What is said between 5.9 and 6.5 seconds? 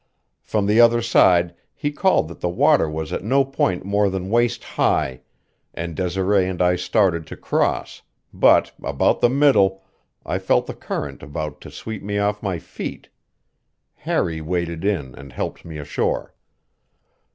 Desiree